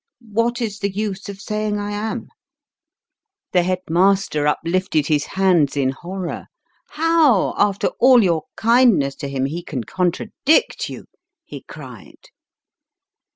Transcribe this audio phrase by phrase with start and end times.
[0.31, 2.29] What is the use of saying I am?
[3.51, 6.47] The headmaster up lifted his hands in horror.
[6.89, 11.05] How, after all your kindness to him, he can contradict you!
[11.45, 12.29] he cried.